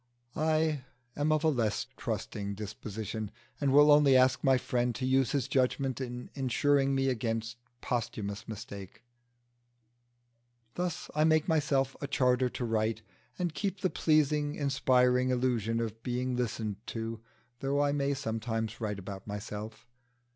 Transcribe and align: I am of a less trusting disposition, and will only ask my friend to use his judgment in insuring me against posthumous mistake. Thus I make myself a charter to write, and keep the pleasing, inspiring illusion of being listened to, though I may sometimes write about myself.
I 0.35 0.81
am 1.15 1.31
of 1.31 1.43
a 1.43 1.47
less 1.49 1.85
trusting 1.95 2.55
disposition, 2.55 3.29
and 3.59 3.71
will 3.71 3.91
only 3.91 4.17
ask 4.17 4.43
my 4.43 4.57
friend 4.57 4.95
to 4.95 5.05
use 5.05 5.31
his 5.31 5.47
judgment 5.47 6.01
in 6.01 6.31
insuring 6.33 6.95
me 6.95 7.07
against 7.07 7.57
posthumous 7.81 8.47
mistake. 8.47 9.03
Thus 10.73 11.11
I 11.13 11.23
make 11.23 11.47
myself 11.47 11.95
a 12.01 12.07
charter 12.07 12.49
to 12.49 12.65
write, 12.65 13.03
and 13.37 13.53
keep 13.53 13.81
the 13.81 13.91
pleasing, 13.91 14.55
inspiring 14.55 15.29
illusion 15.29 15.79
of 15.79 16.01
being 16.01 16.35
listened 16.35 16.77
to, 16.87 17.19
though 17.59 17.79
I 17.83 17.91
may 17.91 18.15
sometimes 18.15 18.81
write 18.81 18.97
about 18.97 19.27
myself. 19.27 19.85